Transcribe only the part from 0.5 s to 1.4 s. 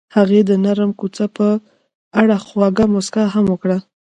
نرم کوڅه